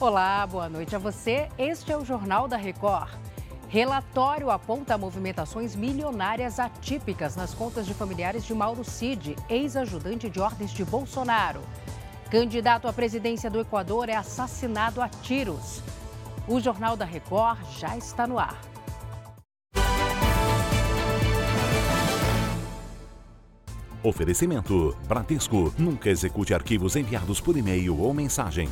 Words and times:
Olá, 0.00 0.46
boa 0.46 0.68
noite 0.68 0.94
a 0.94 0.98
você. 0.98 1.48
Este 1.58 1.90
é 1.90 1.96
o 1.98 2.04
Jornal 2.04 2.46
da 2.46 2.56
Record. 2.56 3.10
Relatório 3.68 4.48
aponta 4.48 4.96
movimentações 4.96 5.74
milionárias 5.74 6.60
atípicas 6.60 7.34
nas 7.34 7.52
contas 7.52 7.84
de 7.84 7.92
familiares 7.94 8.44
de 8.44 8.54
Mauro 8.54 8.84
Cid, 8.84 9.34
ex-ajudante 9.50 10.30
de 10.30 10.38
ordens 10.38 10.70
de 10.70 10.84
Bolsonaro. 10.84 11.60
Candidato 12.30 12.86
à 12.86 12.92
presidência 12.92 13.50
do 13.50 13.58
Equador 13.58 14.08
é 14.08 14.14
assassinado 14.14 15.02
a 15.02 15.08
tiros. 15.08 15.82
O 16.46 16.60
Jornal 16.60 16.96
da 16.96 17.04
Record 17.04 17.58
já 17.76 17.96
está 17.96 18.24
no 18.24 18.38
ar. 18.38 18.56
Oferecimento: 24.00 24.96
Bradesco. 25.08 25.74
Nunca 25.76 26.08
execute 26.08 26.54
arquivos 26.54 26.94
enviados 26.94 27.40
por 27.40 27.56
e-mail 27.56 28.00
ou 28.00 28.14
mensagem. 28.14 28.68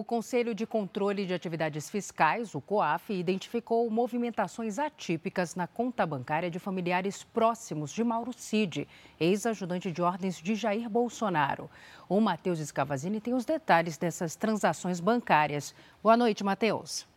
O 0.00 0.04
Conselho 0.12 0.54
de 0.54 0.66
Controle 0.66 1.26
de 1.26 1.34
Atividades 1.34 1.90
Fiscais, 1.90 2.54
o 2.54 2.60
COAF, 2.62 3.12
identificou 3.12 3.90
movimentações 3.90 4.78
atípicas 4.78 5.54
na 5.54 5.66
conta 5.66 6.06
bancária 6.06 6.50
de 6.50 6.58
familiares 6.58 7.22
próximos 7.22 7.92
de 7.92 8.02
Mauro 8.02 8.32
Cid, 8.32 8.88
ex-ajudante 9.20 9.92
de 9.92 10.00
ordens 10.00 10.40
de 10.40 10.54
Jair 10.54 10.88
Bolsonaro. 10.88 11.68
O 12.08 12.18
Matheus 12.18 12.60
Escavazini 12.60 13.20
tem 13.20 13.34
os 13.34 13.44
detalhes 13.44 13.98
dessas 13.98 14.34
transações 14.34 15.00
bancárias. 15.00 15.74
Boa 16.02 16.16
noite, 16.16 16.42
Matheus. 16.42 17.09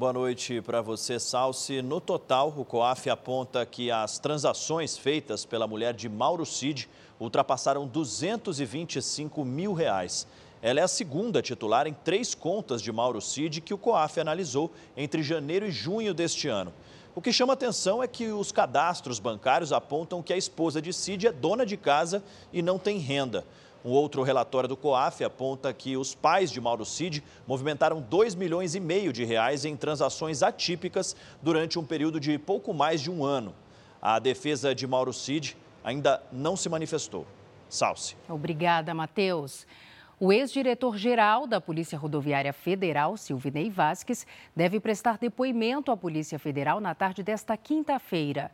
Boa 0.00 0.14
noite 0.14 0.62
para 0.62 0.80
você, 0.80 1.20
Salsi. 1.20 1.82
No 1.82 2.00
total, 2.00 2.54
o 2.56 2.64
COAF 2.64 3.10
aponta 3.10 3.66
que 3.66 3.90
as 3.90 4.18
transações 4.18 4.96
feitas 4.96 5.44
pela 5.44 5.66
mulher 5.66 5.92
de 5.92 6.08
Mauro 6.08 6.46
Cid 6.46 6.88
ultrapassaram 7.20 7.86
225 7.86 9.44
mil 9.44 9.74
reais. 9.74 10.26
Ela 10.62 10.80
é 10.80 10.82
a 10.82 10.88
segunda 10.88 11.42
titular 11.42 11.86
em 11.86 11.92
três 11.92 12.34
contas 12.34 12.80
de 12.80 12.90
Mauro 12.90 13.20
Cid 13.20 13.60
que 13.60 13.74
o 13.74 13.78
COAF 13.78 14.18
analisou 14.18 14.72
entre 14.96 15.22
janeiro 15.22 15.66
e 15.66 15.70
junho 15.70 16.14
deste 16.14 16.48
ano. 16.48 16.72
O 17.14 17.20
que 17.20 17.30
chama 17.30 17.52
atenção 17.52 18.02
é 18.02 18.08
que 18.08 18.28
os 18.28 18.50
cadastros 18.50 19.18
bancários 19.18 19.70
apontam 19.70 20.22
que 20.22 20.32
a 20.32 20.36
esposa 20.38 20.80
de 20.80 20.94
Cid 20.94 21.26
é 21.26 21.32
dona 21.32 21.66
de 21.66 21.76
casa 21.76 22.24
e 22.50 22.62
não 22.62 22.78
tem 22.78 22.96
renda. 22.96 23.44
Um 23.84 23.90
outro 23.90 24.22
relatório 24.22 24.68
do 24.68 24.76
COAF 24.76 25.24
aponta 25.24 25.72
que 25.72 25.96
os 25.96 26.14
pais 26.14 26.50
de 26.50 26.60
Mauro 26.60 26.84
Cid 26.84 27.24
movimentaram 27.46 28.00
2 28.00 28.34
milhões 28.34 28.74
e 28.74 28.80
meio 28.80 29.12
de 29.12 29.24
reais 29.24 29.64
em 29.64 29.74
transações 29.74 30.42
atípicas 30.42 31.16
durante 31.40 31.78
um 31.78 31.84
período 31.84 32.20
de 32.20 32.38
pouco 32.38 32.74
mais 32.74 33.00
de 33.00 33.10
um 33.10 33.24
ano. 33.24 33.54
A 34.02 34.18
defesa 34.18 34.74
de 34.74 34.86
Mauro 34.86 35.12
Cid 35.12 35.56
ainda 35.82 36.22
não 36.30 36.56
se 36.56 36.68
manifestou. 36.68 37.26
Salce. 37.70 38.16
Obrigada, 38.28 38.92
Matheus. 38.92 39.66
O 40.18 40.30
ex-diretor-geral 40.30 41.46
da 41.46 41.58
Polícia 41.62 41.96
Rodoviária 41.96 42.52
Federal, 42.52 43.16
Silvinei 43.16 43.70
Vasques, 43.70 44.26
deve 44.54 44.78
prestar 44.78 45.16
depoimento 45.16 45.90
à 45.90 45.96
Polícia 45.96 46.38
Federal 46.38 46.78
na 46.78 46.94
tarde 46.94 47.22
desta 47.22 47.56
quinta-feira. 47.56 48.50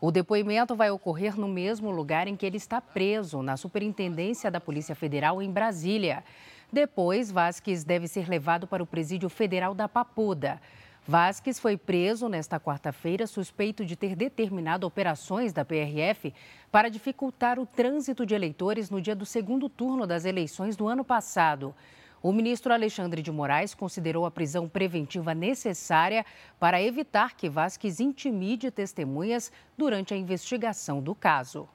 O 0.00 0.10
depoimento 0.10 0.74
vai 0.74 0.90
ocorrer 0.90 1.38
no 1.38 1.46
mesmo 1.46 1.90
lugar 1.90 2.26
em 2.26 2.34
que 2.34 2.46
ele 2.46 2.56
está 2.56 2.80
preso, 2.80 3.42
na 3.42 3.58
Superintendência 3.58 4.50
da 4.50 4.58
Polícia 4.58 4.94
Federal 4.94 5.42
em 5.42 5.50
Brasília. 5.50 6.24
Depois, 6.72 7.30
Vasques 7.30 7.84
deve 7.84 8.08
ser 8.08 8.26
levado 8.26 8.66
para 8.66 8.82
o 8.82 8.86
Presídio 8.86 9.28
Federal 9.28 9.74
da 9.74 9.86
Papuda. 9.86 10.58
Vasques 11.06 11.58
foi 11.58 11.76
preso 11.76 12.30
nesta 12.30 12.58
quarta-feira 12.58 13.26
suspeito 13.26 13.84
de 13.84 13.94
ter 13.94 14.16
determinado 14.16 14.86
operações 14.86 15.52
da 15.52 15.66
PRF 15.66 16.32
para 16.72 16.88
dificultar 16.88 17.58
o 17.58 17.66
trânsito 17.66 18.24
de 18.24 18.34
eleitores 18.34 18.88
no 18.88 19.02
dia 19.02 19.14
do 19.14 19.26
segundo 19.26 19.68
turno 19.68 20.06
das 20.06 20.24
eleições 20.24 20.76
do 20.76 20.88
ano 20.88 21.04
passado. 21.04 21.74
O 22.22 22.32
ministro 22.32 22.74
Alexandre 22.74 23.22
de 23.22 23.32
Moraes 23.32 23.74
considerou 23.74 24.26
a 24.26 24.30
prisão 24.30 24.68
preventiva 24.68 25.34
necessária 25.34 26.26
para 26.58 26.82
evitar 26.82 27.34
que 27.34 27.48
Vasques 27.48 27.98
intimide 27.98 28.70
testemunhas 28.70 29.50
durante 29.76 30.12
a 30.12 30.16
investigação 30.18 31.00
do 31.00 31.14
caso. 31.14 31.66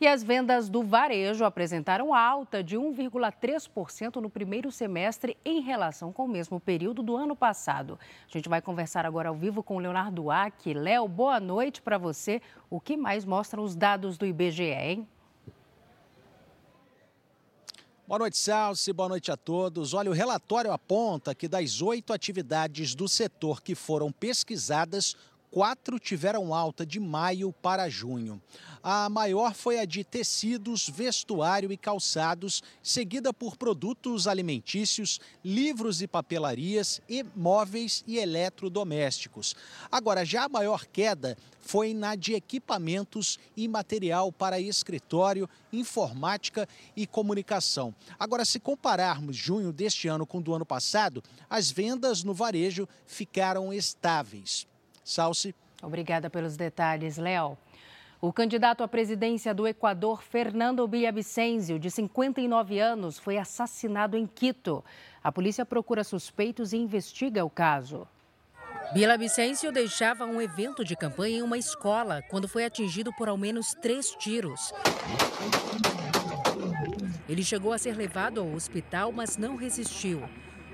E 0.00 0.08
as 0.08 0.24
vendas 0.24 0.68
do 0.68 0.82
varejo 0.82 1.44
apresentaram 1.44 2.12
alta 2.12 2.64
de 2.64 2.76
1,3% 2.76 4.16
no 4.16 4.28
primeiro 4.28 4.72
semestre 4.72 5.36
em 5.44 5.60
relação 5.60 6.12
com 6.12 6.24
o 6.24 6.28
mesmo 6.28 6.58
período 6.58 7.04
do 7.04 7.16
ano 7.16 7.36
passado. 7.36 7.96
A 8.28 8.32
gente 8.32 8.48
vai 8.48 8.60
conversar 8.60 9.06
agora 9.06 9.28
ao 9.28 9.36
vivo 9.36 9.62
com 9.62 9.76
o 9.76 9.78
Leonardo 9.78 10.28
Ack. 10.32 10.74
Léo, 10.74 11.06
boa 11.06 11.38
noite 11.38 11.80
para 11.80 11.96
você. 11.96 12.42
O 12.68 12.80
que 12.80 12.96
mais 12.96 13.24
mostram 13.24 13.62
os 13.62 13.76
dados 13.76 14.18
do 14.18 14.26
IBGE, 14.26 14.64
hein? 14.64 15.06
Boa 18.04 18.18
noite, 18.18 18.36
Salsi. 18.36 18.92
Boa 18.92 19.08
noite 19.08 19.30
a 19.30 19.36
todos. 19.36 19.94
Olha, 19.94 20.10
o 20.10 20.12
relatório 20.12 20.72
aponta 20.72 21.36
que 21.36 21.46
das 21.46 21.80
oito 21.80 22.12
atividades 22.12 22.96
do 22.96 23.08
setor 23.08 23.62
que 23.62 23.76
foram 23.76 24.10
pesquisadas, 24.10 25.16
quatro 25.52 25.98
tiveram 25.98 26.54
alta 26.54 26.84
de 26.86 26.98
maio 26.98 27.52
para 27.52 27.86
junho. 27.86 28.40
A 28.82 29.10
maior 29.10 29.54
foi 29.54 29.78
a 29.78 29.84
de 29.84 30.02
tecidos, 30.02 30.88
vestuário 30.88 31.70
e 31.70 31.76
calçados, 31.76 32.62
seguida 32.82 33.34
por 33.34 33.58
produtos 33.58 34.26
alimentícios, 34.26 35.20
livros 35.44 36.00
e 36.00 36.08
papelarias 36.08 37.02
e 37.06 37.22
móveis 37.36 38.02
e 38.06 38.16
eletrodomésticos. 38.18 39.54
Agora, 39.90 40.24
já 40.24 40.44
a 40.44 40.48
maior 40.48 40.86
queda 40.86 41.36
foi 41.60 41.92
na 41.92 42.16
de 42.16 42.32
equipamentos 42.32 43.38
e 43.54 43.68
material 43.68 44.32
para 44.32 44.58
escritório, 44.58 45.48
informática 45.70 46.66
e 46.96 47.06
comunicação. 47.06 47.94
Agora, 48.18 48.46
se 48.46 48.58
compararmos 48.58 49.36
junho 49.36 49.70
deste 49.70 50.08
ano 50.08 50.26
com 50.26 50.40
do 50.40 50.54
ano 50.54 50.64
passado, 50.64 51.22
as 51.48 51.70
vendas 51.70 52.24
no 52.24 52.32
varejo 52.32 52.88
ficaram 53.06 53.70
estáveis. 53.70 54.66
Salsi. 55.04 55.54
Obrigada 55.82 56.30
pelos 56.30 56.56
detalhes, 56.56 57.18
Léo. 57.18 57.58
O 58.20 58.32
candidato 58.32 58.84
à 58.84 58.88
presidência 58.88 59.52
do 59.52 59.66
Equador, 59.66 60.22
Fernando 60.22 60.86
Villavicencio, 60.86 61.76
de 61.76 61.90
59 61.90 62.78
anos, 62.78 63.18
foi 63.18 63.36
assassinado 63.36 64.16
em 64.16 64.28
Quito. 64.28 64.84
A 65.24 65.32
polícia 65.32 65.66
procura 65.66 66.04
suspeitos 66.04 66.72
e 66.72 66.76
investiga 66.76 67.44
o 67.44 67.50
caso. 67.50 68.06
Villavicencio 68.94 69.72
deixava 69.72 70.24
um 70.24 70.40
evento 70.40 70.84
de 70.84 70.94
campanha 70.94 71.38
em 71.38 71.42
uma 71.42 71.58
escola 71.58 72.22
quando 72.30 72.46
foi 72.46 72.64
atingido 72.64 73.12
por 73.12 73.28
ao 73.28 73.36
menos 73.36 73.74
três 73.82 74.10
tiros. 74.10 74.72
Ele 77.28 77.42
chegou 77.42 77.72
a 77.72 77.78
ser 77.78 77.96
levado 77.96 78.40
ao 78.40 78.52
hospital, 78.52 79.10
mas 79.10 79.36
não 79.36 79.56
resistiu. 79.56 80.22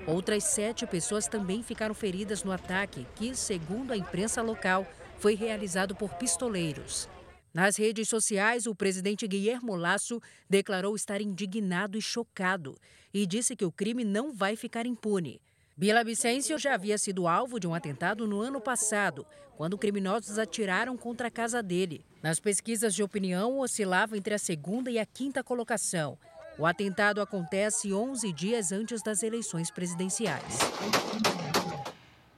Outras 0.09 0.43
sete 0.43 0.87
pessoas 0.87 1.27
também 1.27 1.61
ficaram 1.61 1.93
feridas 1.93 2.43
no 2.43 2.51
ataque, 2.51 3.05
que, 3.15 3.35
segundo 3.35 3.93
a 3.93 3.97
imprensa 3.97 4.41
local, 4.41 4.87
foi 5.19 5.35
realizado 5.35 5.95
por 5.95 6.15
pistoleiros. 6.15 7.07
Nas 7.53 7.77
redes 7.77 8.09
sociais, 8.09 8.65
o 8.65 8.73
presidente 8.73 9.27
Guilherme 9.27 9.75
Lasso 9.77 10.19
declarou 10.49 10.95
estar 10.95 11.21
indignado 11.21 11.95
e 11.95 12.01
chocado 12.01 12.75
e 13.13 13.27
disse 13.27 13.55
que 13.55 13.65
o 13.65 13.71
crime 13.71 14.03
não 14.03 14.33
vai 14.33 14.55
ficar 14.55 14.87
impune. 14.87 15.39
Bila 15.77 16.03
Vicêncio 16.03 16.57
já 16.57 16.73
havia 16.73 16.97
sido 16.97 17.27
alvo 17.27 17.59
de 17.59 17.67
um 17.67 17.75
atentado 17.75 18.27
no 18.27 18.41
ano 18.41 18.59
passado, 18.59 19.27
quando 19.55 19.77
criminosos 19.77 20.39
atiraram 20.39 20.97
contra 20.97 21.27
a 21.27 21.31
casa 21.31 21.61
dele. 21.61 22.03
Nas 22.21 22.39
pesquisas 22.39 22.95
de 22.95 23.03
opinião, 23.03 23.59
oscilava 23.59 24.17
entre 24.17 24.33
a 24.33 24.39
segunda 24.39 24.89
e 24.89 24.97
a 24.97 25.05
quinta 25.05 25.43
colocação. 25.43 26.17
O 26.59 26.65
atentado 26.65 27.21
acontece 27.21 27.93
11 27.93 28.33
dias 28.33 28.73
antes 28.73 29.01
das 29.01 29.23
eleições 29.23 29.71
presidenciais. 29.71 30.59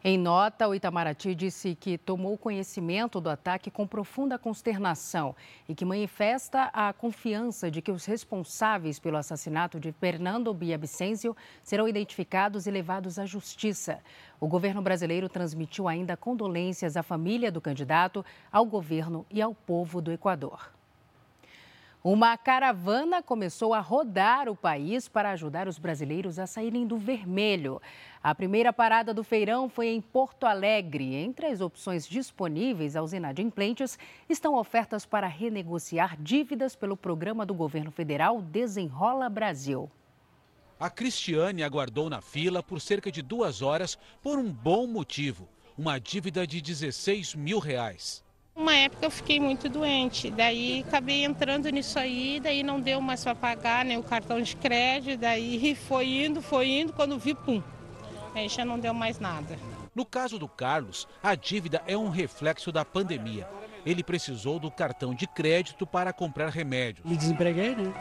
Em 0.03 0.15
nota, 0.15 0.67
o 0.67 0.75
Itamaraty 0.75 1.33
disse 1.33 1.73
que 1.73 1.97
tomou 1.97 2.37
conhecimento 2.37 3.19
do 3.19 3.31
ataque 3.31 3.71
com 3.71 3.87
profunda 3.87 4.37
consternação 4.37 5.35
e 5.67 5.73
que 5.73 5.83
manifesta 5.83 6.65
a 6.65 6.93
confiança 6.93 7.71
de 7.71 7.81
que 7.81 7.91
os 7.91 8.05
responsáveis 8.05 8.99
pelo 8.99 9.17
assassinato 9.17 9.79
de 9.79 9.91
Fernando 9.91 10.53
Biabicêncio 10.53 11.35
serão 11.63 11.87
identificados 11.87 12.67
e 12.67 12.71
levados 12.71 13.17
à 13.17 13.25
justiça. 13.25 14.03
O 14.39 14.47
governo 14.47 14.83
brasileiro 14.83 15.27
transmitiu 15.27 15.87
ainda 15.87 16.15
condolências 16.15 16.95
à 16.95 17.01
família 17.01 17.51
do 17.51 17.59
candidato, 17.59 18.23
ao 18.51 18.67
governo 18.67 19.25
e 19.31 19.41
ao 19.41 19.55
povo 19.55 19.99
do 19.99 20.11
Equador. 20.11 20.80
Uma 22.03 22.35
caravana 22.35 23.21
começou 23.21 23.75
a 23.75 23.79
rodar 23.79 24.49
o 24.49 24.55
país 24.55 25.07
para 25.07 25.29
ajudar 25.33 25.67
os 25.67 25.77
brasileiros 25.77 26.39
a 26.39 26.47
saírem 26.47 26.87
do 26.87 26.97
vermelho. 26.97 27.79
A 28.23 28.33
primeira 28.33 28.73
parada 28.73 29.13
do 29.13 29.23
feirão 29.23 29.69
foi 29.69 29.89
em 29.89 30.01
Porto 30.01 30.47
Alegre. 30.47 31.13
Entre 31.13 31.45
as 31.45 31.61
opções 31.61 32.07
disponíveis 32.07 32.95
aos 32.95 33.13
inadimplentes 33.13 33.99
estão 34.27 34.55
ofertas 34.55 35.05
para 35.05 35.27
renegociar 35.27 36.19
dívidas 36.19 36.75
pelo 36.75 36.97
programa 36.97 37.45
do 37.45 37.53
governo 37.53 37.91
federal 37.91 38.41
Desenrola 38.41 39.29
Brasil. 39.29 39.87
A 40.79 40.89
Cristiane 40.89 41.61
aguardou 41.61 42.09
na 42.09 42.19
fila 42.19 42.63
por 42.63 42.81
cerca 42.81 43.11
de 43.11 43.21
duas 43.21 43.61
horas 43.61 43.95
por 44.23 44.39
um 44.39 44.51
bom 44.51 44.87
motivo: 44.87 45.47
uma 45.77 45.99
dívida 45.99 46.47
de 46.47 46.63
16 46.63 47.35
mil 47.35 47.59
reais. 47.59 48.23
Uma 48.61 48.75
época 48.75 49.07
eu 49.07 49.09
fiquei 49.09 49.39
muito 49.39 49.67
doente, 49.67 50.29
daí 50.29 50.85
acabei 50.87 51.25
entrando 51.25 51.67
nisso 51.71 51.97
aí, 51.97 52.39
daí 52.39 52.61
não 52.61 52.79
deu 52.79 53.01
mais 53.01 53.23
para 53.23 53.33
pagar 53.33 53.83
nem 53.83 53.97
né, 53.97 54.03
o 54.03 54.07
cartão 54.07 54.39
de 54.39 54.55
crédito, 54.55 55.19
daí 55.19 55.73
foi 55.87 56.25
indo, 56.25 56.43
foi 56.43 56.69
indo, 56.69 56.93
quando 56.93 57.17
vi, 57.17 57.33
pum, 57.33 57.59
aí 58.35 58.47
já 58.47 58.63
não 58.63 58.77
deu 58.77 58.93
mais 58.93 59.19
nada. 59.19 59.57
No 59.95 60.05
caso 60.05 60.37
do 60.37 60.47
Carlos, 60.47 61.07
a 61.23 61.33
dívida 61.33 61.81
é 61.87 61.97
um 61.97 62.09
reflexo 62.09 62.71
da 62.71 62.85
pandemia. 62.85 63.49
Ele 63.83 64.03
precisou 64.03 64.59
do 64.59 64.69
cartão 64.69 65.15
de 65.15 65.25
crédito 65.25 65.87
para 65.87 66.13
comprar 66.13 66.49
remédios. 66.49 67.03
Me 67.03 67.17
desempreguei, 67.17 67.75
né? 67.75 67.91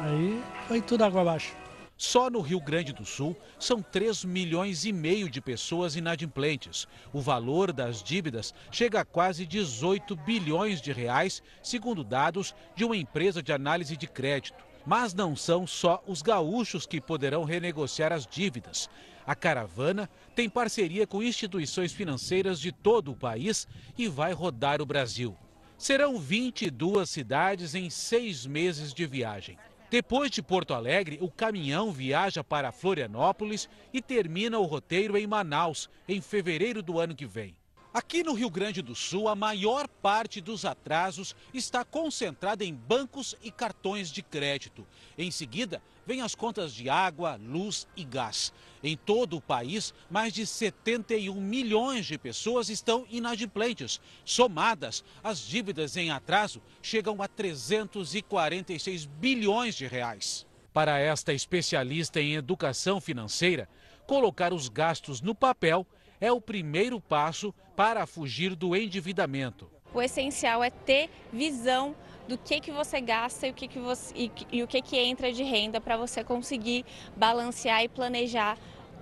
Aí 0.00 0.42
foi 0.66 0.80
tudo 0.80 1.04
água 1.04 1.20
abaixo. 1.20 1.54
Só 2.02 2.30
no 2.30 2.40
Rio 2.40 2.58
Grande 2.58 2.94
do 2.94 3.04
Sul 3.04 3.36
são 3.58 3.82
3 3.82 4.24
milhões 4.24 4.86
e 4.86 4.90
meio 4.92 5.28
de 5.28 5.38
pessoas 5.38 5.96
inadimplentes. 5.96 6.88
O 7.12 7.20
valor 7.20 7.74
das 7.74 8.02
dívidas 8.02 8.54
chega 8.72 9.02
a 9.02 9.04
quase 9.04 9.44
18 9.44 10.16
bilhões 10.16 10.80
de 10.80 10.92
reais, 10.92 11.42
segundo 11.62 12.02
dados 12.02 12.54
de 12.74 12.86
uma 12.86 12.96
empresa 12.96 13.42
de 13.42 13.52
análise 13.52 13.98
de 13.98 14.06
crédito. 14.06 14.64
Mas 14.86 15.12
não 15.12 15.36
são 15.36 15.66
só 15.66 16.02
os 16.06 16.22
gaúchos 16.22 16.86
que 16.86 17.02
poderão 17.02 17.44
renegociar 17.44 18.14
as 18.14 18.26
dívidas. 18.26 18.88
A 19.26 19.34
caravana 19.34 20.08
tem 20.34 20.48
parceria 20.48 21.06
com 21.06 21.22
instituições 21.22 21.92
financeiras 21.92 22.58
de 22.58 22.72
todo 22.72 23.12
o 23.12 23.16
país 23.16 23.68
e 23.98 24.08
vai 24.08 24.32
rodar 24.32 24.80
o 24.80 24.86
Brasil. 24.86 25.36
Serão 25.76 26.18
22 26.18 27.10
cidades 27.10 27.74
em 27.74 27.90
seis 27.90 28.46
meses 28.46 28.94
de 28.94 29.06
viagem. 29.06 29.58
Depois 29.90 30.30
de 30.30 30.40
Porto 30.40 30.72
Alegre, 30.72 31.18
o 31.20 31.28
caminhão 31.28 31.90
viaja 31.90 32.44
para 32.44 32.70
Florianópolis 32.70 33.68
e 33.92 34.00
termina 34.00 34.56
o 34.56 34.64
roteiro 34.64 35.18
em 35.18 35.26
Manaus, 35.26 35.90
em 36.08 36.20
fevereiro 36.20 36.80
do 36.80 37.00
ano 37.00 37.12
que 37.12 37.26
vem. 37.26 37.56
Aqui 37.92 38.22
no 38.22 38.34
Rio 38.34 38.48
Grande 38.48 38.80
do 38.82 38.94
Sul, 38.94 39.28
a 39.28 39.34
maior 39.34 39.88
parte 39.88 40.40
dos 40.40 40.64
atrasos 40.64 41.34
está 41.52 41.84
concentrada 41.84 42.64
em 42.64 42.72
bancos 42.72 43.34
e 43.42 43.50
cartões 43.50 44.12
de 44.12 44.22
crédito. 44.22 44.86
Em 45.18 45.28
seguida, 45.28 45.82
vêm 46.06 46.20
as 46.20 46.36
contas 46.36 46.72
de 46.72 46.88
água, 46.88 47.34
luz 47.34 47.88
e 47.96 48.04
gás. 48.04 48.52
Em 48.80 48.96
todo 48.96 49.36
o 49.36 49.40
país, 49.40 49.92
mais 50.08 50.32
de 50.32 50.46
71 50.46 51.34
milhões 51.34 52.06
de 52.06 52.16
pessoas 52.16 52.68
estão 52.68 53.04
inadimplentes. 53.10 54.00
Somadas, 54.24 55.02
as 55.20 55.40
dívidas 55.40 55.96
em 55.96 56.12
atraso 56.12 56.62
chegam 56.80 57.20
a 57.20 57.26
346 57.26 59.04
bilhões 59.04 59.74
de 59.74 59.88
reais. 59.88 60.46
Para 60.72 61.00
esta 61.00 61.32
especialista 61.32 62.20
em 62.20 62.34
educação 62.34 63.00
financeira, 63.00 63.68
colocar 64.06 64.52
os 64.52 64.68
gastos 64.68 65.20
no 65.20 65.34
papel 65.34 65.84
é 66.20 66.30
o 66.30 66.40
primeiro 66.40 67.00
passo 67.00 67.54
para 67.74 68.06
fugir 68.06 68.54
do 68.54 68.76
endividamento. 68.76 69.70
O 69.92 70.00
essencial 70.00 70.62
é 70.62 70.70
ter 70.70 71.10
visão 71.32 71.96
do 72.28 72.38
que, 72.38 72.60
que 72.60 72.70
você 72.70 73.00
gasta 73.00 73.48
e 73.48 73.50
o 73.50 73.54
que, 73.54 73.66
que, 73.66 73.78
você, 73.78 74.14
e, 74.14 74.30
e 74.52 74.62
o 74.62 74.68
que, 74.68 74.80
que 74.80 74.96
entra 74.96 75.32
de 75.32 75.42
renda 75.42 75.80
para 75.80 75.96
você 75.96 76.22
conseguir 76.22 76.84
balancear 77.16 77.82
e 77.82 77.88
planejar 77.88 78.56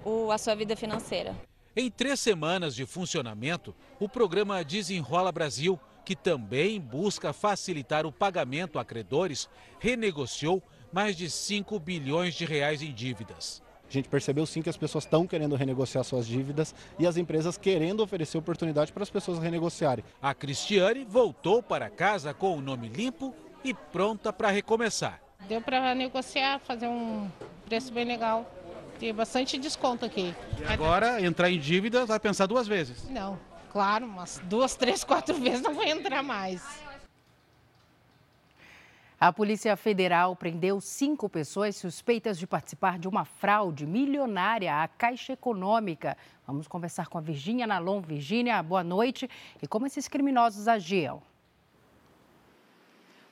o, 0.05 0.31
a 0.31 0.39
sua 0.39 0.55
vida 0.55 0.75
financeira. 0.75 1.37
Em 1.77 1.91
três 1.91 2.19
semanas 2.21 2.75
de 2.75 2.87
funcionamento, 2.87 3.75
o 4.01 4.09
programa 4.09 4.65
Desenrola 4.65 5.31
Brasil, 5.31 5.79
que 6.05 6.17
também 6.17 6.81
busca 6.81 7.33
facilitar 7.35 8.07
o 8.07 8.13
pagamento 8.13 8.79
a 8.79 8.85
credores, 8.85 9.49
renegociou 9.79 10.63
mais 10.91 11.15
de 11.15 11.29
5 11.29 11.79
bilhões 11.79 12.35
de 12.35 12.47
reais 12.47 12.81
em 12.81 12.93
dívidas. 12.93 13.63
A 13.89 13.93
gente 13.93 14.09
percebeu 14.09 14.45
sim 14.45 14.61
que 14.61 14.69
as 14.69 14.77
pessoas 14.77 15.05
estão 15.05 15.27
querendo 15.27 15.57
renegociar 15.57 16.05
suas 16.05 16.27
dívidas 16.27 16.75
e 16.99 17.07
as 17.07 17.17
empresas 17.17 17.57
querendo 17.57 18.01
oferecer 18.03 18.37
oportunidade 18.37 18.93
para 18.93 19.03
as 19.03 19.09
pessoas 19.09 19.39
renegociarem. 19.39 20.05
A 20.21 20.35
Cristiane 20.35 21.07
voltou 21.09 21.63
para 21.63 21.89
casa 21.89 22.35
com 22.35 22.57
o 22.57 22.61
nome 22.61 22.89
limpo 22.89 23.35
e 23.65 23.73
pronta 23.73 24.31
para 24.31 24.51
recomeçar. 24.51 25.21
Deu 25.49 25.63
para 25.63 25.95
negociar, 25.95 26.59
fazer 26.59 26.87
um 26.87 27.31
preço 27.65 27.91
bem 27.93 28.05
legal. 28.05 28.51
Tem 28.99 29.15
bastante 29.15 29.57
desconto 29.57 30.05
aqui. 30.05 30.35
E 30.61 30.65
agora, 30.73 31.25
entrar 31.25 31.51
em 31.51 31.59
dívida, 31.59 32.05
vai 32.05 32.21
pensar 32.21 32.47
duas 32.47 32.67
vezes? 32.67 33.09
Não, 33.09 33.39
claro, 33.73 34.05
umas 34.05 34.41
duas, 34.45 34.75
três, 34.75 35.03
quatro 35.03 35.35
vezes 35.37 35.63
não 35.63 35.73
vai 35.73 35.91
entrar 35.91 36.23
mais. 36.23 36.63
A 39.21 39.33
Polícia 39.33 39.77
Federal 39.77 40.37
prendeu 40.37 40.81
cinco 40.81 41.29
pessoas 41.29 41.75
suspeitas 41.75 42.39
de 42.39 42.47
participar 42.47 43.01
de 43.01 43.09
uma 43.09 43.25
fraude 43.25 43.85
milionária 43.85 44.81
à 44.81 44.87
Caixa 44.87 45.33
Econômica. 45.33 46.17
Vamos 46.47 46.69
conversar 46.69 47.09
com 47.09 47.19
a 47.19 47.21
Virgínia 47.21 47.67
Nalon. 47.67 48.01
Virgínia, 48.01 48.63
boa 48.63 48.85
noite. 48.85 49.29
E 49.61 49.67
como 49.67 49.89
esses 49.89 50.07
criminosos 50.07 50.69
agiam? 50.69 51.21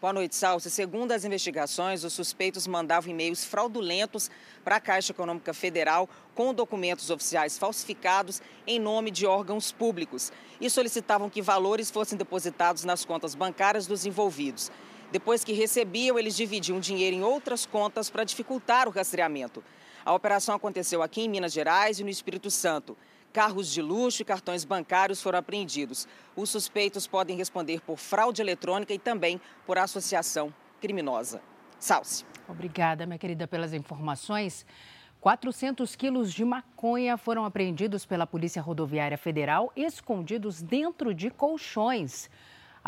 Boa 0.01 0.13
noite, 0.13 0.35
Salsi. 0.35 0.69
Segundo 0.71 1.13
as 1.13 1.25
investigações, 1.25 2.03
os 2.03 2.13
suspeitos 2.13 2.67
mandavam 2.67 3.09
e-mails 3.09 3.45
fraudulentos 3.45 4.29
para 4.65 4.77
a 4.77 4.81
Caixa 4.81 5.13
Econômica 5.13 5.55
Federal 5.55 6.09
com 6.35 6.53
documentos 6.53 7.11
oficiais 7.11 7.57
falsificados 7.57 8.43
em 8.67 8.81
nome 8.81 9.13
de 9.13 9.25
órgãos 9.25 9.71
públicos 9.71 10.33
e 10.61 10.69
solicitavam 10.69 11.31
que 11.31 11.41
valores 11.41 11.93
fossem 11.93 12.19
depositados 12.19 12.83
nas 12.83 13.05
contas 13.05 13.37
bancárias 13.37 13.87
dos 13.87 14.05
envolvidos. 14.05 14.69
Depois 15.11 15.45
que 15.45 15.53
recebiam, 15.53 16.19
eles 16.19 16.37
dividiam 16.37 16.81
dinheiro 16.81 17.17
em 17.17 17.23
outras 17.23 17.65
contas 17.65 18.11
para 18.11 18.25
dificultar 18.25 18.89
o 18.89 18.91
rastreamento. 18.91 19.63
A 20.05 20.13
operação 20.13 20.55
aconteceu 20.55 21.03
aqui 21.03 21.23
em 21.23 21.29
Minas 21.29 21.53
Gerais 21.53 21.99
e 21.99 22.05
no 22.05 22.11
Espírito 22.11 22.51
Santo. 22.51 22.97
Carros 23.33 23.71
de 23.71 23.83
luxo 23.83 24.23
e 24.23 24.25
cartões 24.25 24.65
bancários 24.65 25.23
foram 25.23 25.39
apreendidos. 25.39 26.09
Os 26.35 26.49
suspeitos 26.49 27.07
podem 27.07 27.37
responder 27.37 27.81
por 27.81 27.99
fraude 27.99 28.41
eletrônica 28.41 28.95
e 28.95 28.99
também 28.99 29.41
por 29.67 29.79
associação 29.79 30.55
criminosa. 30.81 31.43
Salce. 31.79 32.25
Obrigada, 32.49 33.05
minha 33.05 33.19
querida, 33.19 33.47
pelas 33.47 33.73
informações. 33.73 34.65
400 35.21 35.97
quilos 35.97 36.33
de 36.33 36.45
maconha 36.45 37.17
foram 37.17 37.45
apreendidos 37.45 38.07
pela 38.07 38.27
Polícia 38.27 38.63
Rodoviária 38.63 39.19
Federal, 39.19 39.73
escondidos 39.75 40.63
dentro 40.63 41.13
de 41.13 41.31
colchões. 41.31 42.31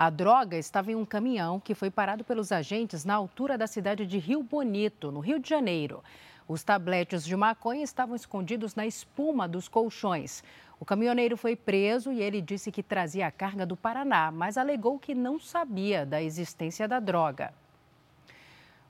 A 0.00 0.10
droga 0.10 0.56
estava 0.56 0.92
em 0.92 0.94
um 0.94 1.04
caminhão 1.04 1.58
que 1.58 1.74
foi 1.74 1.90
parado 1.90 2.22
pelos 2.22 2.52
agentes 2.52 3.04
na 3.04 3.16
altura 3.16 3.58
da 3.58 3.66
cidade 3.66 4.06
de 4.06 4.16
Rio 4.16 4.44
Bonito, 4.44 5.10
no 5.10 5.18
Rio 5.18 5.40
de 5.40 5.48
Janeiro. 5.48 6.04
Os 6.46 6.62
tabletes 6.62 7.24
de 7.24 7.34
maconha 7.34 7.82
estavam 7.82 8.14
escondidos 8.14 8.76
na 8.76 8.86
espuma 8.86 9.48
dos 9.48 9.66
colchões. 9.66 10.44
O 10.78 10.84
caminhoneiro 10.84 11.36
foi 11.36 11.56
preso 11.56 12.12
e 12.12 12.22
ele 12.22 12.40
disse 12.40 12.70
que 12.70 12.80
trazia 12.80 13.26
a 13.26 13.32
carga 13.32 13.66
do 13.66 13.76
Paraná, 13.76 14.30
mas 14.30 14.56
alegou 14.56 15.00
que 15.00 15.16
não 15.16 15.36
sabia 15.40 16.06
da 16.06 16.22
existência 16.22 16.86
da 16.86 17.00
droga. 17.00 17.52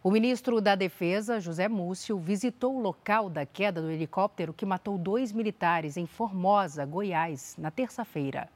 O 0.02 0.10
ministro 0.10 0.60
da 0.60 0.74
Defesa, 0.74 1.40
José 1.40 1.68
Múcio, 1.68 2.18
visitou 2.18 2.76
o 2.76 2.82
local 2.82 3.30
da 3.30 3.46
queda 3.46 3.80
do 3.80 3.90
helicóptero 3.90 4.52
que 4.52 4.66
matou 4.66 4.98
dois 4.98 5.32
militares 5.32 5.96
em 5.96 6.04
Formosa, 6.04 6.84
Goiás, 6.84 7.56
na 7.56 7.70
terça-feira. 7.70 8.46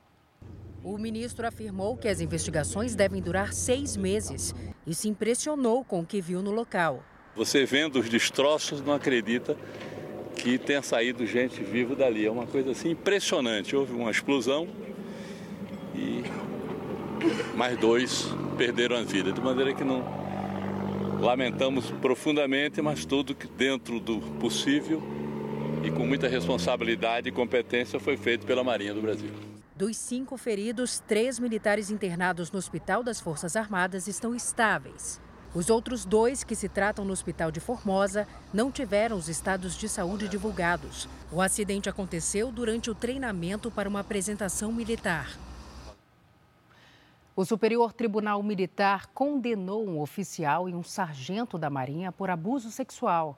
O 0.84 0.98
ministro 0.98 1.46
afirmou 1.46 1.96
que 1.96 2.08
as 2.08 2.20
investigações 2.20 2.96
devem 2.96 3.22
durar 3.22 3.52
seis 3.52 3.96
meses 3.96 4.52
e 4.84 4.92
se 4.92 5.08
impressionou 5.08 5.84
com 5.84 6.00
o 6.00 6.06
que 6.06 6.20
viu 6.20 6.42
no 6.42 6.50
local. 6.50 7.04
Você 7.36 7.64
vendo 7.64 8.00
os 8.00 8.08
destroços 8.08 8.82
não 8.82 8.92
acredita 8.92 9.56
que 10.34 10.58
tenha 10.58 10.82
saído 10.82 11.24
gente 11.24 11.62
viva 11.62 11.94
dali. 11.94 12.26
É 12.26 12.30
uma 12.30 12.48
coisa 12.48 12.72
assim 12.72 12.90
impressionante. 12.90 13.76
Houve 13.76 13.92
uma 13.92 14.10
explosão 14.10 14.66
e 15.94 16.24
mais 17.54 17.78
dois 17.78 18.26
perderam 18.58 18.96
a 18.96 19.02
vida. 19.02 19.30
De 19.30 19.40
maneira 19.40 19.72
que 19.72 19.84
não 19.84 20.02
lamentamos 21.20 21.92
profundamente, 21.92 22.82
mas 22.82 23.04
tudo 23.04 23.36
que 23.36 23.46
dentro 23.46 24.00
do 24.00 24.18
possível 24.40 25.00
e 25.84 25.92
com 25.92 26.04
muita 26.04 26.26
responsabilidade 26.26 27.28
e 27.28 27.32
competência 27.32 28.00
foi 28.00 28.16
feito 28.16 28.44
pela 28.44 28.64
Marinha 28.64 28.92
do 28.92 29.00
Brasil. 29.00 29.51
Dos 29.82 29.96
cinco 29.96 30.36
feridos, 30.36 31.00
três 31.00 31.40
militares 31.40 31.90
internados 31.90 32.52
no 32.52 32.58
Hospital 32.60 33.02
das 33.02 33.20
Forças 33.20 33.56
Armadas 33.56 34.06
estão 34.06 34.32
estáveis. 34.32 35.20
Os 35.52 35.70
outros 35.70 36.04
dois, 36.04 36.44
que 36.44 36.54
se 36.54 36.68
tratam 36.68 37.04
no 37.04 37.12
Hospital 37.12 37.50
de 37.50 37.58
Formosa, 37.58 38.28
não 38.54 38.70
tiveram 38.70 39.16
os 39.16 39.28
estados 39.28 39.76
de 39.76 39.88
saúde 39.88 40.28
divulgados. 40.28 41.08
O 41.32 41.40
acidente 41.40 41.88
aconteceu 41.88 42.52
durante 42.52 42.92
o 42.92 42.94
treinamento 42.94 43.72
para 43.72 43.88
uma 43.88 43.98
apresentação 43.98 44.70
militar. 44.70 45.36
O 47.34 47.44
Superior 47.44 47.92
Tribunal 47.92 48.40
Militar 48.40 49.08
condenou 49.08 49.84
um 49.84 50.00
oficial 50.00 50.68
e 50.68 50.74
um 50.76 50.84
sargento 50.84 51.58
da 51.58 51.68
Marinha 51.68 52.12
por 52.12 52.30
abuso 52.30 52.70
sexual. 52.70 53.36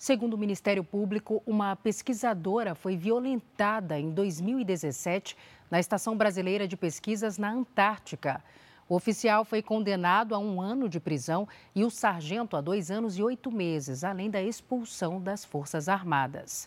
Segundo 0.00 0.32
o 0.32 0.38
Ministério 0.38 0.82
Público, 0.82 1.42
uma 1.44 1.76
pesquisadora 1.76 2.74
foi 2.74 2.96
violentada 2.96 4.00
em 4.00 4.10
2017 4.10 5.36
na 5.70 5.78
Estação 5.78 6.16
Brasileira 6.16 6.66
de 6.66 6.74
Pesquisas 6.74 7.36
na 7.36 7.50
Antártica. 7.50 8.42
O 8.88 8.94
oficial 8.94 9.44
foi 9.44 9.60
condenado 9.60 10.34
a 10.34 10.38
um 10.38 10.58
ano 10.58 10.88
de 10.88 10.98
prisão 10.98 11.46
e 11.74 11.84
o 11.84 11.90
sargento 11.90 12.56
a 12.56 12.62
dois 12.62 12.90
anos 12.90 13.18
e 13.18 13.22
oito 13.22 13.52
meses, 13.52 14.02
além 14.02 14.30
da 14.30 14.40
expulsão 14.40 15.20
das 15.20 15.44
Forças 15.44 15.86
Armadas. 15.86 16.66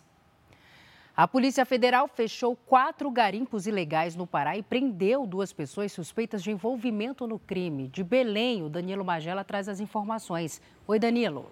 A 1.18 1.28
Polícia 1.28 1.66
Federal 1.66 2.08
fechou 2.08 2.56
quatro 2.56 3.10
garimpos 3.10 3.66
ilegais 3.66 4.16
no 4.16 4.28
Pará 4.28 4.56
e 4.58 4.62
prendeu 4.62 5.26
duas 5.26 5.52
pessoas 5.52 5.92
suspeitas 5.92 6.44
de 6.44 6.52
envolvimento 6.52 7.26
no 7.26 7.40
crime. 7.40 7.88
De 7.88 8.04
Belém, 8.04 8.62
o 8.62 8.70
Danilo 8.70 9.04
Magela 9.04 9.44
traz 9.44 9.68
as 9.68 9.80
informações. 9.80 10.62
Oi, 10.86 11.00
Danilo. 11.00 11.52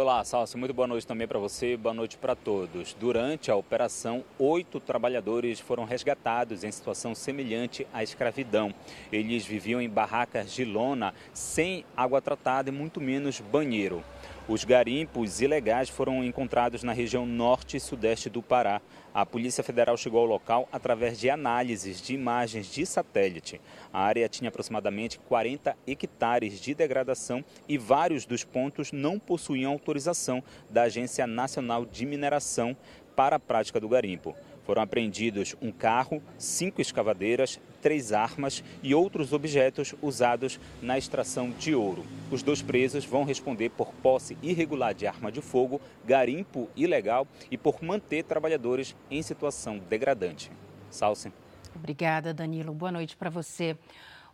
Olá, 0.00 0.22
Salso. 0.22 0.56
Muito 0.56 0.72
boa 0.72 0.86
noite 0.86 1.04
também 1.04 1.26
para 1.26 1.40
você, 1.40 1.76
boa 1.76 1.92
noite 1.92 2.16
para 2.16 2.36
todos. 2.36 2.94
Durante 3.00 3.50
a 3.50 3.56
operação, 3.56 4.24
oito 4.38 4.78
trabalhadores 4.78 5.58
foram 5.58 5.82
resgatados 5.84 6.62
em 6.62 6.70
situação 6.70 7.16
semelhante 7.16 7.84
à 7.92 8.00
escravidão. 8.00 8.72
Eles 9.10 9.44
viviam 9.44 9.82
em 9.82 9.88
barracas 9.88 10.52
de 10.52 10.64
lona, 10.64 11.12
sem 11.32 11.84
água 11.96 12.22
tratada 12.22 12.68
e 12.68 12.72
muito 12.72 13.00
menos 13.00 13.40
banheiro. 13.40 14.04
Os 14.48 14.64
garimpos 14.64 15.42
ilegais 15.42 15.90
foram 15.90 16.24
encontrados 16.24 16.82
na 16.82 16.94
região 16.94 17.26
norte 17.26 17.76
e 17.76 17.80
sudeste 17.80 18.30
do 18.30 18.42
Pará. 18.42 18.80
A 19.12 19.26
Polícia 19.26 19.62
Federal 19.62 19.94
chegou 19.98 20.20
ao 20.20 20.26
local 20.26 20.66
através 20.72 21.20
de 21.20 21.28
análises 21.28 22.00
de 22.00 22.14
imagens 22.14 22.72
de 22.72 22.86
satélite. 22.86 23.60
A 23.92 24.00
área 24.00 24.26
tinha 24.26 24.48
aproximadamente 24.48 25.18
40 25.18 25.76
hectares 25.86 26.62
de 26.62 26.74
degradação 26.74 27.44
e 27.68 27.76
vários 27.76 28.24
dos 28.24 28.42
pontos 28.42 28.90
não 28.90 29.18
possuíam 29.18 29.70
autorização 29.70 30.42
da 30.70 30.84
Agência 30.84 31.26
Nacional 31.26 31.84
de 31.84 32.06
Mineração 32.06 32.74
para 33.14 33.36
a 33.36 33.40
prática 33.40 33.78
do 33.78 33.86
garimpo. 33.86 34.34
Foram 34.64 34.80
apreendidos 34.80 35.56
um 35.60 35.70
carro, 35.70 36.22
cinco 36.38 36.80
escavadeiras, 36.80 37.60
três 37.80 38.12
armas 38.12 38.62
e 38.82 38.94
outros 38.94 39.32
objetos 39.32 39.94
usados 40.02 40.58
na 40.82 40.98
extração 40.98 41.50
de 41.50 41.74
ouro. 41.74 42.04
Os 42.30 42.42
dois 42.42 42.62
presos 42.62 43.04
vão 43.04 43.24
responder 43.24 43.70
por 43.70 43.92
posse 43.94 44.36
irregular 44.42 44.94
de 44.94 45.06
arma 45.06 45.32
de 45.32 45.40
fogo, 45.40 45.80
garimpo 46.04 46.68
ilegal 46.76 47.26
e 47.50 47.56
por 47.56 47.82
manter 47.82 48.24
trabalhadores 48.24 48.94
em 49.10 49.22
situação 49.22 49.78
degradante. 49.78 50.50
Salce. 50.90 51.32
Obrigada, 51.74 52.34
Danilo. 52.34 52.72
Boa 52.72 52.92
noite 52.92 53.16
para 53.16 53.30
você. 53.30 53.76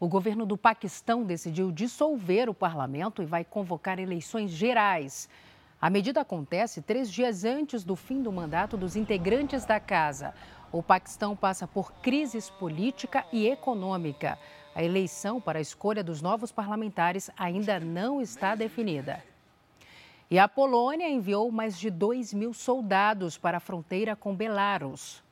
O 0.01 0.09
governo 0.09 0.45
do 0.45 0.57
Paquistão 0.57 1.23
decidiu 1.23 1.71
dissolver 1.71 2.49
o 2.49 2.55
parlamento 2.55 3.23
e 3.23 3.27
vai 3.27 3.45
convocar 3.45 3.99
eleições 3.99 4.51
gerais. 4.51 5.29
A 5.81 5.91
medida 5.91 6.21
acontece 6.21 6.81
três 6.81 7.11
dias 7.11 7.45
antes 7.45 7.85
do 7.85 7.95
fim 7.95 8.23
do 8.23 8.33
mandato 8.33 8.77
dos 8.77 8.97
integrantes 8.97 9.65
da 9.65 9.79
casa. 9.79 10.33
O 10.75 10.83
Paquistão 10.83 11.37
passa 11.37 11.69
por 11.69 11.93
crises 12.03 12.51
política 12.51 13.25
e 13.33 13.47
econômica. 13.47 14.37
A 14.75 14.83
eleição 14.83 15.41
para 15.41 15.61
a 15.61 15.63
escolha 15.63 16.03
dos 16.03 16.21
novos 16.21 16.51
parlamentares 16.51 17.31
ainda 17.39 17.79
não 17.79 18.21
está 18.21 18.57
definida. 18.57 19.23
E 20.29 20.37
a 20.37 20.49
Polônia 20.49 21.09
enviou 21.09 21.49
mais 21.53 21.79
de 21.79 21.91
2 21.91 22.35
mil 22.35 22.53
soldados 22.53 23.39
para 23.39 23.59
a 23.59 23.61
fronteira 23.61 24.17
com 24.17 24.35
Belarus. 24.35 25.23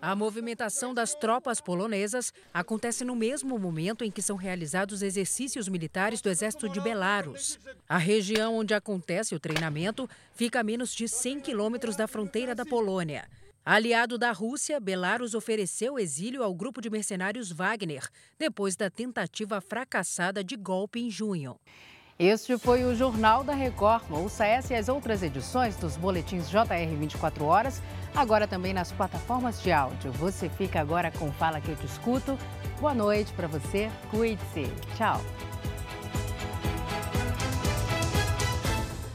A 0.00 0.16
movimentação 0.16 0.94
das 0.94 1.14
tropas 1.14 1.60
polonesas 1.60 2.32
acontece 2.54 3.04
no 3.04 3.14
mesmo 3.14 3.58
momento 3.58 4.02
em 4.02 4.10
que 4.10 4.22
são 4.22 4.36
realizados 4.36 5.02
exercícios 5.02 5.68
militares 5.68 6.22
do 6.22 6.30
Exército 6.30 6.70
de 6.70 6.80
Belarus. 6.80 7.60
A 7.86 7.98
região 7.98 8.56
onde 8.56 8.72
acontece 8.72 9.34
o 9.34 9.40
treinamento 9.40 10.08
fica 10.32 10.60
a 10.60 10.64
menos 10.64 10.94
de 10.94 11.06
100 11.06 11.40
quilômetros 11.40 11.96
da 11.96 12.08
fronteira 12.08 12.54
da 12.54 12.64
Polônia. 12.64 13.28
Aliado 13.64 14.16
da 14.16 14.32
Rússia, 14.32 14.80
Belarus 14.80 15.34
ofereceu 15.34 15.98
exílio 15.98 16.42
ao 16.42 16.54
grupo 16.54 16.80
de 16.80 16.88
mercenários 16.88 17.52
Wagner, 17.52 18.08
depois 18.38 18.74
da 18.74 18.88
tentativa 18.88 19.60
fracassada 19.60 20.42
de 20.42 20.56
golpe 20.56 20.98
em 20.98 21.10
junho. 21.10 21.58
Este 22.18 22.58
foi 22.58 22.84
o 22.84 22.94
Jornal 22.94 23.44
da 23.44 23.54
Record. 23.54 24.10
Ouça 24.10 24.44
essa 24.44 24.74
e 24.74 24.76
as 24.76 24.88
outras 24.88 25.22
edições 25.22 25.76
dos 25.76 25.96
boletins 25.96 26.50
JR 26.50 26.96
24 26.98 27.44
horas, 27.44 27.82
agora 28.14 28.46
também 28.46 28.72
nas 28.74 28.92
plataformas 28.92 29.62
de 29.62 29.72
áudio. 29.72 30.10
Você 30.12 30.48
fica 30.48 30.80
agora 30.80 31.10
com 31.10 31.32
Fala 31.32 31.60
que 31.60 31.70
eu 31.70 31.76
te 31.76 31.86
escuto. 31.86 32.38
Boa 32.80 32.94
noite 32.94 33.32
para 33.34 33.46
você, 33.46 33.90
cuide-se. 34.10 34.64
Tchau. 34.96 35.20